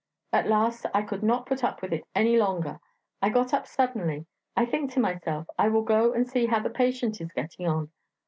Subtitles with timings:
[0.33, 2.79] At last I could not put up with it any longer;
[3.21, 4.25] I got up suddenly;
[4.57, 7.91] I think to myself, 'I will go and see how the patient is getting on.'